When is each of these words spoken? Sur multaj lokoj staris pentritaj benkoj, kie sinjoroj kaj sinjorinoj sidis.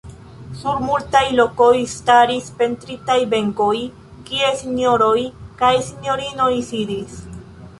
Sur 0.59 0.77
multaj 0.83 1.21
lokoj 1.39 1.73
staris 1.91 2.47
pentritaj 2.61 3.17
benkoj, 3.35 3.75
kie 4.31 4.49
sinjoroj 4.63 5.15
kaj 5.61 5.71
sinjorinoj 5.91 6.53
sidis. 6.73 7.25